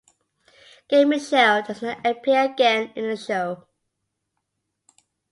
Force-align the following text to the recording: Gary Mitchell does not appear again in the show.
Gary 0.87 1.05
Mitchell 1.05 1.61
does 1.61 1.83
not 1.83 2.03
appear 2.03 2.41
again 2.45 2.91
in 2.95 3.07
the 3.07 3.15
show. 3.15 3.67